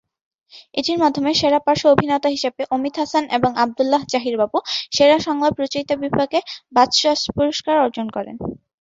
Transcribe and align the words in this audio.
এটির 0.73 0.97
মাধ্যমে 0.99 1.31
সেরা 1.33 1.59
পার্শ্ব 1.65 1.85
অভিনেতা 1.89 2.29
হিসাবে 2.35 2.61
অমিত 2.75 2.95
হাসান 3.01 3.23
এবং 3.37 3.51
আবদুল্লাহ 3.63 4.01
জহির 4.11 4.35
বাবু 4.41 4.57
সেরা 4.95 5.17
সংলাপ 5.27 5.53
রচয়িতা 5.57 5.95
বিভাগে 6.03 6.39
বাচসাস 6.75 7.21
পুরস্কার 7.35 7.75
অর্জন 7.79 8.07
করেন। 8.15 8.35